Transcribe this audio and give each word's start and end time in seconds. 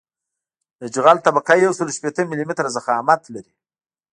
د 0.79 0.83
جغل 0.95 1.17
طبقه 1.27 1.53
یوسل 1.65 1.87
شپیته 1.97 2.21
ملي 2.29 2.45
متره 2.49 2.69
ضخامت 2.77 3.21
لري 3.33 3.53